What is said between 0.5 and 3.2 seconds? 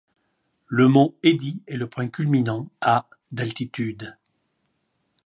Le mont Eddy est le point culminant, à